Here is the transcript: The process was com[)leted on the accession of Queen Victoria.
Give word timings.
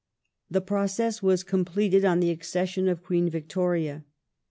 The 0.49 0.61
process 0.61 1.21
was 1.21 1.43
com[)leted 1.43 2.03
on 2.09 2.21
the 2.21 2.31
accession 2.31 2.87
of 2.89 3.03
Queen 3.03 3.29
Victoria. 3.29 4.03